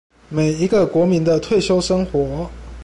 [0.29, 2.49] 每一個國民的退休生活